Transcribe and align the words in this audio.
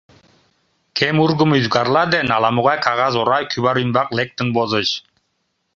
Кем 0.97 1.15
ургымо 1.23 1.53
ӱзгарла 1.59 2.03
ден 2.13 2.27
ала-могай 2.35 2.77
кагаз 2.85 3.13
ора 3.21 3.39
кӱвар 3.51 3.75
ӱмбак 3.83 4.09
лектын 4.17 4.47
возыч. 4.55 4.89